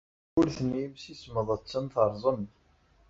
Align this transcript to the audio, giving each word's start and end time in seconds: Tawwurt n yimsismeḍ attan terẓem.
Tawwurt 0.29 0.57
n 0.61 0.69
yimsismeḍ 0.79 1.47
attan 1.55 1.85
terẓem. 1.93 2.43